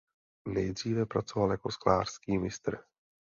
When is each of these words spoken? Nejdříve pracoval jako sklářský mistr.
Nejdříve 0.47 1.05
pracoval 1.05 1.51
jako 1.51 1.71
sklářský 1.71 2.37
mistr. 2.37 2.77